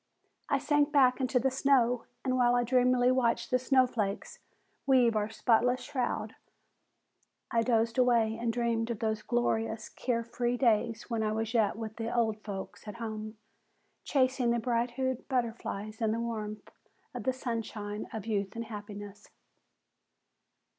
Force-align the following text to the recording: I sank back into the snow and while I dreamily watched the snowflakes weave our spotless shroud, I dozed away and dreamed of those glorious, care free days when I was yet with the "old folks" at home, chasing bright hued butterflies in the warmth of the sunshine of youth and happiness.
I 0.49 0.57
sank 0.57 0.91
back 0.91 1.21
into 1.21 1.39
the 1.39 1.51
snow 1.51 2.05
and 2.25 2.35
while 2.35 2.55
I 2.55 2.63
dreamily 2.63 3.11
watched 3.11 3.51
the 3.51 3.59
snowflakes 3.59 4.39
weave 4.87 5.15
our 5.15 5.29
spotless 5.29 5.81
shroud, 5.81 6.33
I 7.51 7.61
dozed 7.61 7.99
away 7.99 8.35
and 8.35 8.51
dreamed 8.51 8.89
of 8.89 8.97
those 8.97 9.21
glorious, 9.21 9.89
care 9.89 10.23
free 10.23 10.57
days 10.57 11.11
when 11.11 11.21
I 11.21 11.31
was 11.33 11.53
yet 11.53 11.75
with 11.75 11.97
the 11.97 12.11
"old 12.11 12.39
folks" 12.43 12.87
at 12.87 12.95
home, 12.95 13.37
chasing 14.03 14.59
bright 14.59 14.89
hued 14.89 15.27
butterflies 15.27 16.01
in 16.01 16.13
the 16.13 16.19
warmth 16.19 16.71
of 17.13 17.21
the 17.23 17.31
sunshine 17.31 18.07
of 18.11 18.25
youth 18.25 18.55
and 18.55 18.65
happiness. 18.65 19.29